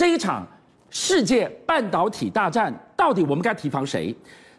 [0.00, 0.48] 这一场
[0.88, 4.16] 世界半导体大战，到底我们该提防谁？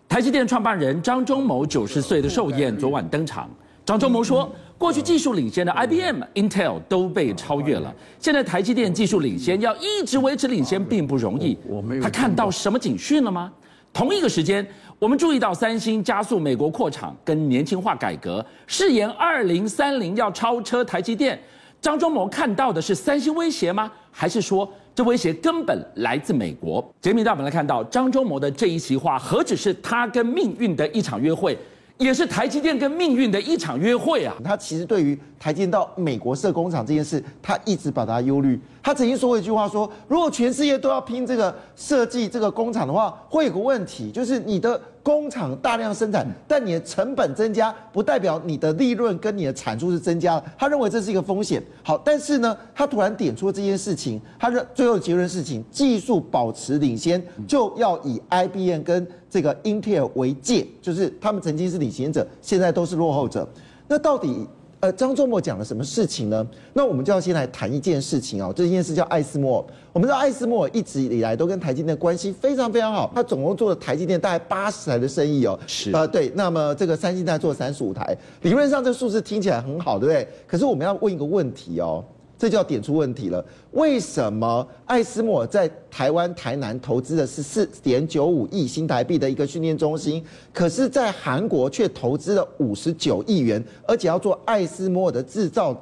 [0.08, 3.50] 台积电创办人张忠谋九十岁的寿宴昨晚登场。
[3.83, 11.57] 张忠谋说，过去技术领先的 IBM、Intel 都被超越了，现在台积电技术领先，要一直维持领先并不容易。
[11.99, 13.51] 他看到什么警讯了吗？
[13.91, 14.63] 同一个时间，
[14.99, 21.41] 我们注意到三星加速美国扩厂跟年轻化改革，誓言二零三零要超车台积电。
[21.82, 23.91] 张忠谋看到的是三星威胁吗？
[24.11, 26.93] 还是说这威胁根本来自美国？
[27.01, 31.57] 杰米大本来看到张忠谋的这一席话，何止是他跟命运的一场约会，
[31.97, 34.36] 也是台积电跟命运的一场约会啊！
[34.44, 38.60] 他其实对于台积电到美国设工厂这件事，他一直表达忧虑。
[38.84, 44.80] 他曾经说过一句话说：如果全世界都要拼这个设计这个工厂的话，会有个问题，就是你的。
[45.04, 50.46] 工厂大量生产，但你的成本增加，不代表你的利润跟你的产出是增加的。
[50.58, 51.62] 他认为这是一个风险。
[51.84, 63.48] 好，但是呢，他突然点出了这件事情，他的最后的结论事情，技术保持领先，就要以 IBM 跟这个 Intel 为界，就是他们曾经是领先者，现在都是落后者。
[63.88, 64.47] 那到底？
[64.81, 66.45] 呃，张忠谋讲了什么事情呢？
[66.73, 68.51] 那我们就要先来谈一件事情哦。
[68.55, 69.65] 这件事叫艾斯摩尔。
[69.93, 75.59] 我们知道艾斯摩尔一直以来都跟台积电的关系非常非常好，他总共做了台积电大概八十台的生意哦。
[75.67, 75.91] 是。
[75.91, 76.31] 呃，对。
[76.33, 80.27] 那么这个三星大概做了三十五台，理论上这数字听起来很好，对不对？
[80.47, 82.03] 可是我们要问一个问题哦。
[82.42, 83.45] 这就要点出问题了。
[83.73, 95.80] 为什么艾斯莫在台湾台南投资的是四点九五亿新台币的一个训练中心，可是，在韩国却投资了五十九亿元，而且要做艾斯莫的制造，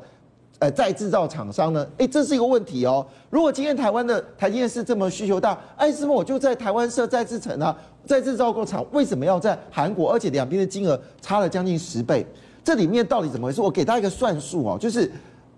[0.60, 1.88] 呃，再制造厂商呢？
[1.96, 3.08] 诶，这是一个问题哦。
[3.30, 7.74] 如果今天台湾的台积电是这么需求大，艾斯莫就在台湾设再制程啊，
[8.06, 10.12] 再制造过厂，为什么要在韩国？
[10.12, 12.26] 而且两边的金额差了将近十倍，
[12.66, 13.62] 这里面到底怎么回事？
[13.62, 15.10] 我给大家一个算数哦，就是。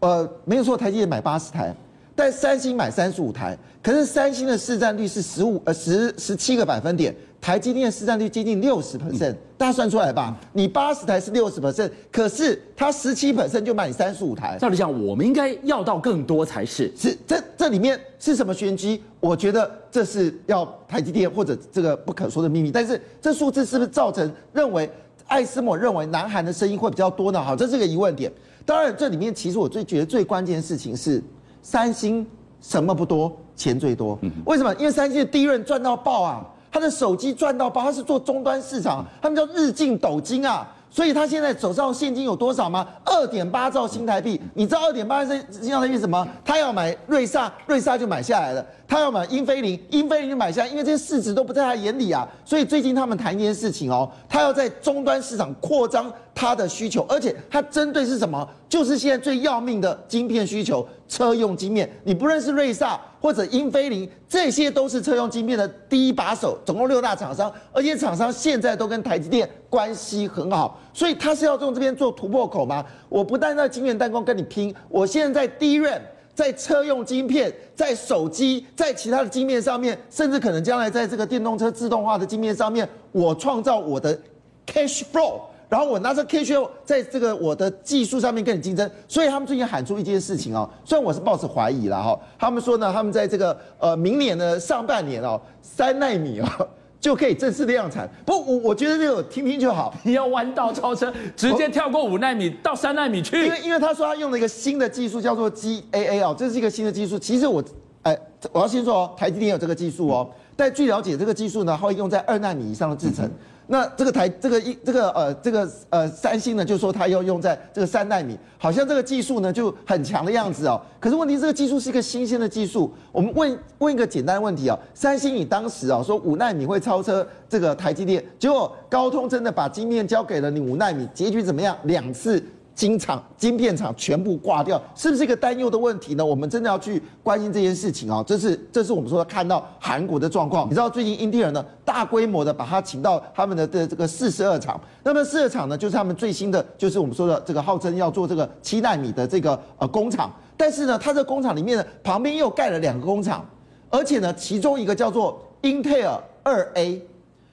[0.02, 1.74] 呃，没有错，台积电买八十台，
[2.16, 3.58] 但三星买三十五台。
[3.84, 10.36] 可是三星的市占率是十五呃十十七个百分点，台积电的市占率接近六十 percent，大家算出来吧？
[10.54, 14.58] 你八十台是六十 percent，可是它十七 percent 就买你三十五台。
[14.60, 16.92] 照理讲，我们应该要到更多才是。
[16.98, 19.04] 是这这里面是什么玄机？
[19.20, 22.72] 我觉得这是要台积电或者这个不可说的秘密。
[22.72, 24.90] 但是这数字是不是造成认为
[25.28, 27.40] 艾斯摩认为南韩的声音会比较多呢？
[27.40, 28.32] 好，这是个疑问点。
[28.72, 31.22] 当然，这里面其实我最觉得最关键的事情是，
[31.62, 32.26] 三星
[32.62, 34.18] 什么不多，钱最多。
[34.46, 34.74] 为什么？
[34.76, 40.66] 因为三星的利润赚到爆啊，他的手机赚到爆，他是做终端市场，他们叫日进斗金啊。
[40.90, 42.88] 所以他现在手上现金有多少吗？
[43.06, 44.40] 二点八兆新台币。
[44.54, 46.26] 你知道二点八兆新台币什么？
[46.46, 48.62] 他要买瑞萨，瑞萨就买下来了；
[48.92, 50.68] 他要买英飞凌，英飞凌就买下。
[50.68, 52.28] 因为这些市值都不在他眼里啊。
[52.44, 58.46] 所以最近他们谈一件事情哦，他要在终端市场扩张他的需求，而且他针对是什么？
[58.68, 61.90] 就是现在最要命的晶片需求，车用晶片。
[62.04, 63.00] 你不认识瑞萨？
[63.22, 72.84] 或者英飞凌，这些都是车用晶片的第一把手，总共六大厂商，而且厂商现在都跟台积电关系很好，所以他是要从这边做突破口吗？
[73.08, 76.02] 我不但在晶圆代工跟你拼，我现在在 DRAM，
[76.34, 84.18] 在车用晶片，在手机，在其他的晶片上面，甚至可能将来在这个电动车自动化的晶片上面，我创造我的
[84.66, 85.42] cash flow。
[85.70, 96.68] 然后我拿着 K 线在这个我的技术上面跟你竞争，所以他们最近喊出一件事情哦，虽然我是抱持怀疑了哈，他们说呢，他们在这个呃明年的上半年哦，三奈米哦
[97.02, 98.10] 就可以正式量产。
[98.26, 103.44] 不，我我觉得这个听听就好， 你要弯道超车，直接跳过五纳米到三纳米去。
[103.44, 107.18] 因为因为他说他用了一个新的技术叫做 GAA 哦，这是一个新的技术。
[107.18, 107.62] 其实我
[108.04, 108.18] 哎，
[108.52, 113.30] 我要先说哦，台积电有这个技术哦，但据了解这个技术呢，它会用在二纳米以上的制程。
[113.68, 120.82] 那这个台这个一这个呃这个呃三星呢，就说它要用在这个三纳米，好像这个技术呢就很强的样子哦。
[121.00, 122.92] 可是问题，这个技术是一个新鲜的技术。
[123.14, 131.78] 我们问问一个简单的问题啊，三星你当时啊说五纳米会超车这个台积电，结果高通真的把晶片交给了你五纳米，结局怎么样？
[131.84, 132.44] 两次。
[132.82, 136.26] 晶厂、晶片厂全部挂掉，是不是一个担忧的问题呢？
[136.26, 138.24] 我们真的要去关心这件事情啊！
[138.26, 140.66] 这是这是我们说看到韩国的状况。
[140.66, 150.34] 你知道最近英特尔呢大规模的把它请到他们的的这个四十二厂，那么四十二厂呢就是他们最新的，就是我们说的这个号称要做这个七纳米的这个呃工厂。
[150.58, 153.48] 但是呢，它这工厂里面呢旁边又盖了两个工厂，
[153.92, 157.00] 而且呢其中一个叫做英特尔二 A。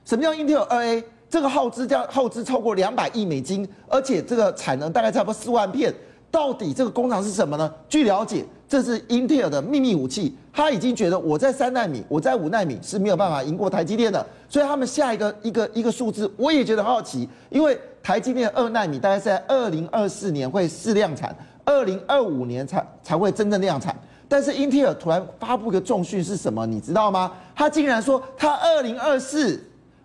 [0.06, 1.04] 什么叫英特尔二 A？
[1.30, 5.94] 这个耗资将耗资超过两百亿美金，而且这个产能大概差不多四万片。
[6.30, 7.72] 到底这个工厂是什么呢？
[7.88, 10.36] 据了解，这是英特尔的秘密武器。
[10.52, 14.24] 他已经觉得我在三奈米，我在五奈米是没有办法赢过台积电的。
[14.46, 17.26] 所以他们下一个一个一个数字，我也觉得好奇。
[17.48, 21.34] 因为台积电二奈米大概是在二零二四年会试量产，
[21.64, 23.96] 二零二五年才才会真正量产。
[24.28, 26.66] 但是英特尔突然发布一个重讯是什么？
[26.66, 27.32] 你知道吗？
[27.54, 29.58] 他竟然说他二零二四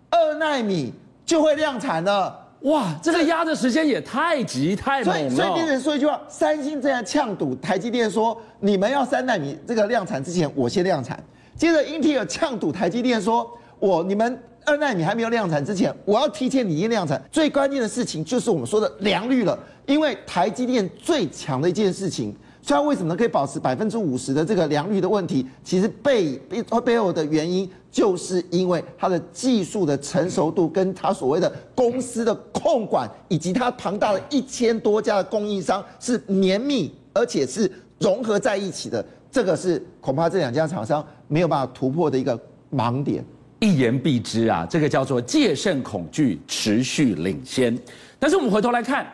[0.08, 0.90] 二奈米
[1.24, 2.40] 就会量产了。
[2.60, 5.30] 哇，这个压的时间也太急太猛了。
[5.30, 11.22] 所以，所以变成说一句话，三星这样呛堵台积电说，你们要三纳米这个量产之前，我先量产。
[11.56, 13.46] 接着英特尔呛堵台积电说，
[13.78, 17.22] 我你们二纳米还没有量产之前，我要提前你先量产。
[17.30, 22.34] 最关键的事情就是我们说的良率了，因为台积电最强的一件事情。
[22.66, 25.46] 所以为什么可以保持百分之五十的这个良率的问题？
[25.62, 39.04] 其实背背背后的原因，就是因为它的技术的成熟度，跟它所谓的公司的控管，以及它庞大的一千多家的供应商是绵密，而且是融合在一起的。
[39.30, 42.40] 这个是恐怕这两家厂商没有办法突破的一个
[42.72, 43.22] 盲点。
[43.60, 47.78] 一言蔽之啊，这个叫做戒慎恐惧，持续领先。
[48.18, 49.06] 但是我们回头来看。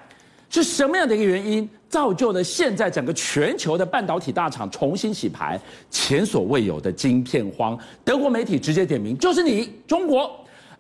[0.53, 5.61] 是什么样的一个原因造就了现在整个全球的半导体大厂重新洗牌，
[5.91, 7.77] 前所未有的晶片荒？
[8.05, 10.31] 德国媒体直接点名，就是你中国，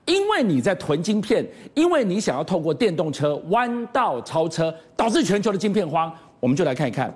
[0.06, 6.10] 因为你在囤晶片，因为你想要透过电动车弯道超车，导致全球的晶片荒。
[6.38, 7.12] 我们就来看一看，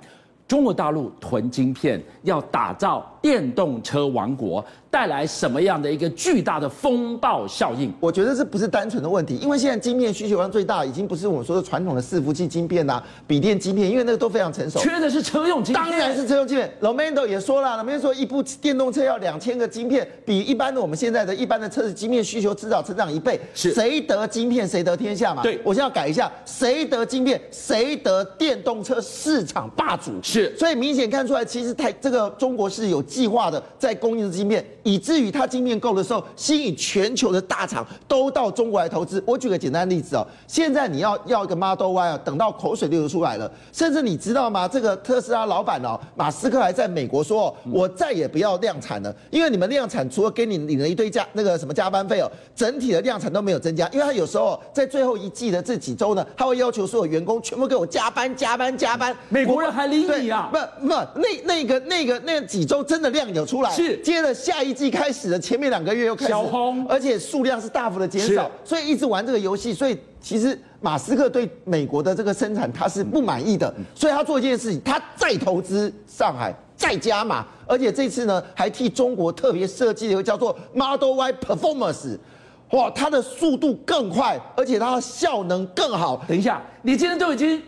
[0.54, 4.64] 中国大陆囤晶片，要打造电动车王国。
[4.88, 7.92] 带来什么样的一个巨大的风暴效应？
[7.98, 14.78] 我觉得这不是单纯的问题，因为现在晶片需求量最大，已经不是我们说的传统的伺服器晶片呐、啊、笔电晶片，因为那个都非常成熟。
[14.78, 16.72] 缺的是车用晶片，当然是车用晶片。
[16.80, 23.40] Romando 也说了，Romando 说一部电动车要两千个晶片，比一般的我们现在的一般的车子晶片需求至少成长一倍。
[23.52, 25.42] 是谁得晶片谁得天下嘛？
[25.42, 30.12] 对，我现在要改一下，谁得晶片谁得电动车市场霸主。
[30.22, 34.64] 是，所以明显看出来，其实台这个中国是有计划的在供应的晶片。
[34.82, 39.22] 以至于它晶片够的时候，吸引全球的大厂都到中国来投资。
[39.26, 43.50] 我举个简单例子哦，现在你要要一个 Model Y 啊，等到口水流出来了。
[43.72, 44.68] 甚至你知道吗？
[44.68, 53.88] 这个特斯拉老板哦，马斯克还在美国说哦，我再也不要量产了，因为你们量产除了给你领了一堆加那个什么加班费哦，整体的量产都没有增加。
[53.88, 59.16] 因为他有时候在最后一季的这几周呢，他会要求所有员工全部给我加班加班加班。
[59.30, 60.50] 美国人还理你啊？
[60.52, 64.74] 不不，那那个那个那几周真的量有出来，是接着下一。
[64.74, 69.72] 季开始的前面两个月又开始小红，而且数量是大幅的减少，所以一直玩这个游戏。
[69.72, 82.18] 所以其实马斯克对美国的这个生产他是不满意的，所以他做一件事情，他再投资上海，再加码，而且这次呢还替中国特别设计了一个叫做 Model Y Performance，
[82.72, 86.20] 哇，它的速度更快，而且它的效能更好。
[86.26, 87.62] 等一下，你今天都已经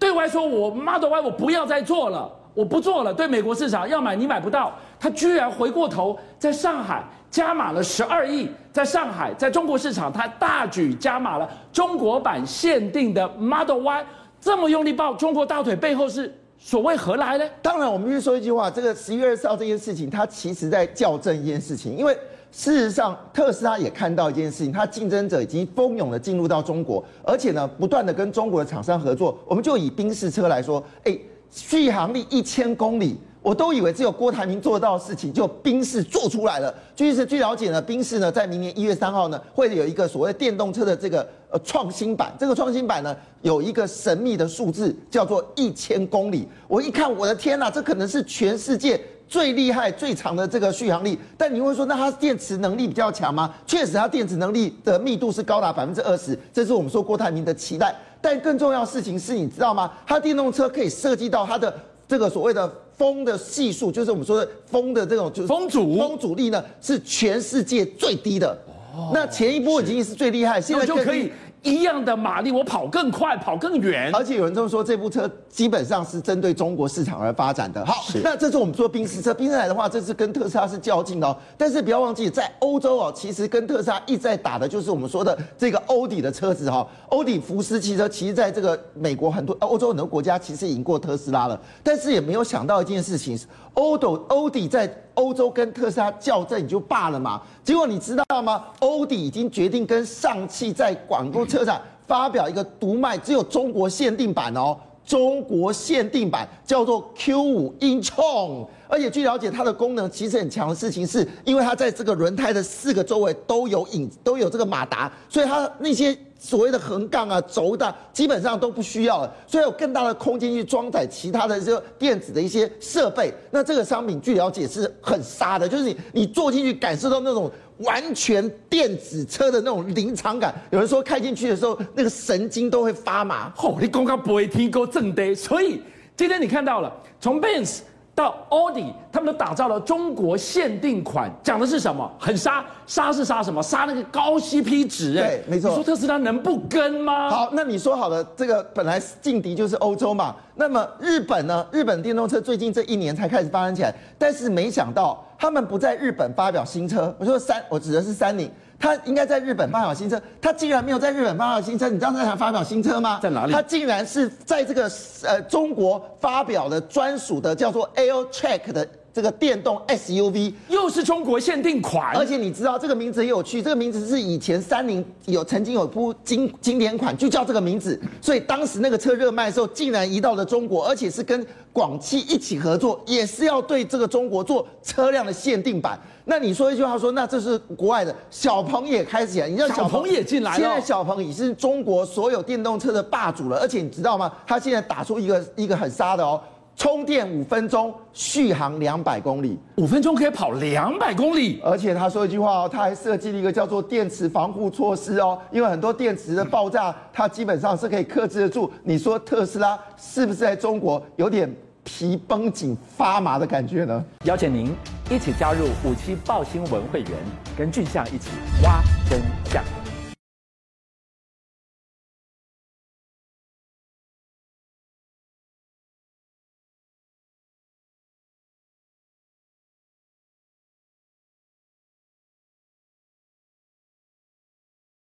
[0.00, 2.38] 对外说我 Model Y 我不要再做了。
[2.52, 14.04] 我不做了，对美国市场要买你买不到，他居然回过头在上海加码了十二亿，在上海在中国市场他大举加码了中国版限定的 Model Y，
[14.40, 17.48] 这么用力抱中国大腿背后是所谓何来呢？
[17.62, 22.18] 当然，我们必须说一句话，这个十一月二十号这件事情，它其实在校正一件事情，因为
[22.52, 31.18] 事实上特斯拉也看到一件事情，它竞争者已经蜂拥的进入到中国，而且呢不断的跟中国的厂商合作，我们就以宾士车来说，哎。
[31.52, 36.72] 续航力一千公里，我都以为只有郭台铭做到的事情，就宾士做出来了。
[36.94, 46.46] 据是据了解呢，宾士呢在明年一月三号呢会有一个所谓电动车的这个呃创新版，这个创新版呢有一个神秘的数字叫做一千公里。
[46.68, 49.00] 我一看，我的天呐，这可能是全世界
[49.30, 51.16] 最厉害、最长的这个续航力。
[51.38, 53.54] 但你会说，那它电池能力比较强吗？
[53.64, 57.94] 确实，它电池能力的密度是高达百分之二十，这是我们说郭台铭的期待。
[58.20, 59.92] 但更重要的事情是，你知道吗？
[60.04, 61.72] 它电动车可以设计到它的
[62.08, 68.50] 这个所谓的风的系数，就是我们说的风的这种就是风阻，风阻力呢是全世界最低的。
[68.94, 71.30] 哦，那前一波已经是最厉害，现在就可以。
[71.62, 74.10] 一样的马力，我跑更快，跑更远。
[74.14, 77.84] 而且有人这么说，这部车基本上是针对中国市场而发展的。
[77.84, 81.36] 好，那这是我们说宾士车，宾士来的话，这是跟特斯拉是较劲的哦。
[81.58, 86.86] 但是不要忘记，在欧洲哦，其实跟特斯拉一直在打的就是我们说的这个欧迪的车子哈。
[87.08, 91.60] 欧迪福斯汽车，其实在这个美国很多、欧洲很多国家，其实赢过特斯拉了。
[91.82, 93.38] 但是也没有想到一件事情，
[93.74, 94.86] 欧斗欧迪在
[95.20, 97.42] 欧洲跟特斯拉较正也就罢了嘛。
[97.62, 98.64] 结果你知道吗？
[98.78, 104.74] 欧迪已经决定跟上汽在广州车展发表一个独卖，只有中国限定版哦，
[105.04, 116.16] 中国限定版叫做 Q 五 Intron 而且据了解，它的功能其实很强的事情是，因为它在这个轮胎的四个周围都有影都有这个马达，所以它那些。
[116.42, 123.30] 所谓的横杠啊、轴的，基本上都不需要了，所以有更大的空间去装载其他的这个电子的一些设备。
[123.50, 130.54] 那这个商品据了解是很杀的，就是你你坐进去感受到那种完全电子车的那种临场感。
[130.70, 133.52] 有人说开进去的时候，那个神经都会发麻。
[133.58, 135.82] 哦，你刚刚不会听过正的，所以
[136.16, 137.80] 今天你看到了从 Benz
[138.14, 142.10] 到奥迪，他们都打造了中国限定款，讲的是什么？
[142.18, 143.62] 很杀，杀是杀什么？
[143.62, 145.70] 杀那个高 CP 值，哎，对，没错。
[145.70, 147.30] 你说特斯拉能不跟吗？
[147.30, 150.36] 好，那你说好了，这个本来劲敌就是欧洲嘛。
[150.54, 151.66] 那么日本呢？
[151.72, 157.14] 日本电动车最近这一年才开始发展起来，但是没想到他们不在日本发表新车。
[157.18, 158.50] 我说三，我指的是三菱。
[158.80, 161.86] 他应该在日本发表新车，他竟然没有在日本发表新车。
[161.88, 163.20] 你知道他想发表新车吗？
[163.22, 163.52] 在哪里？
[163.52, 164.90] 他竟然是在这个
[165.22, 168.88] 呃中国发表的专属的叫做 Airtrack 的
[169.20, 172.16] 这个电动 SUV，又是中国限定款。
[172.16, 186.00] 而且你知道这个名字很有趣，这个名字是以前三菱有曾经有部经经典款就叫这个名字，所以当时那个车热卖的时候，竟然移到了中国，而且是跟广汽一起合作，也是要对这个中国做车辆的限定版。
[186.24, 190.56] 那你说一句话说，那这是国外的小鹏也开始起来，你知道小鹏也进来了。
[190.56, 194.32] 现在小鹏已是中国所有电动车的霸主了，而且你知道吗？
[194.46, 196.40] 他现在打出一个一个很杀的哦，
[196.80, 201.60] 充电五分钟，续航两百公里，五分钟可以跑两百公里。
[201.62, 208.72] 而且他说一句话哦，他还设计了一个叫做电池防护措施哦，因为很多电池的爆炸，它基本上是可以克制得住。
[208.82, 211.54] 你说特斯拉是不是在中国有点？
[211.82, 214.04] 皮绷紧发麻的感觉呢？
[214.24, 214.70] 邀请您
[215.10, 217.10] 一起加入五七报新闻会员，
[217.56, 218.28] 跟俊相一起
[218.62, 219.79] 挖真相。